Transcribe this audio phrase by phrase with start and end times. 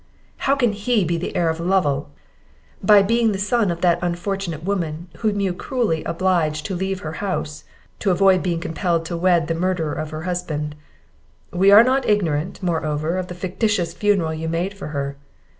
[0.49, 2.09] "How can he be the heir of Lovel?"
[2.81, 7.09] "By being the son of that unfortunate woman, whom you cruelly obliged to leave her
[7.17, 7.65] own house,
[7.99, 10.73] to avoid being compelled to wed the murderer of her husband:
[11.53, 15.17] we are not ignorant, moreover, of the fictitious funeral you made for her.